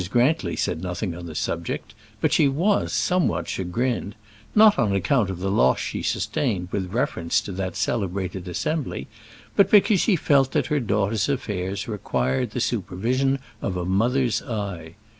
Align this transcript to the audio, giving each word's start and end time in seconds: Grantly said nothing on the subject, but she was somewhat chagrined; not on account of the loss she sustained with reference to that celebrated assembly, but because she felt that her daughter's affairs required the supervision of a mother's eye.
Grantly 0.09 0.55
said 0.55 0.81
nothing 0.81 1.13
on 1.13 1.27
the 1.27 1.35
subject, 1.35 1.93
but 2.21 2.33
she 2.33 2.47
was 2.47 2.91
somewhat 2.91 3.47
chagrined; 3.47 4.15
not 4.55 4.79
on 4.79 4.95
account 4.95 5.29
of 5.29 5.37
the 5.37 5.51
loss 5.51 5.77
she 5.77 6.01
sustained 6.01 6.69
with 6.71 6.91
reference 6.91 7.39
to 7.39 7.51
that 7.51 7.75
celebrated 7.75 8.47
assembly, 8.47 9.07
but 9.55 9.69
because 9.69 10.01
she 10.01 10.15
felt 10.15 10.53
that 10.53 10.65
her 10.73 10.79
daughter's 10.79 11.29
affairs 11.29 11.87
required 11.87 12.49
the 12.49 12.59
supervision 12.59 13.37
of 13.61 13.77
a 13.77 13.85
mother's 13.85 14.41
eye. 14.41 14.95